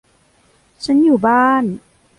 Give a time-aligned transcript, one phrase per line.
[0.83, 1.63] ฉันอยู่บ้าน